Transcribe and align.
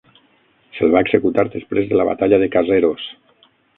Se'l 0.77 0.95
va 0.95 1.01
executar 1.05 1.45
després 1.57 1.87
de 1.91 1.99
la 2.01 2.07
batalla 2.09 2.41
de 2.45 2.49
Caseros. 2.57 3.07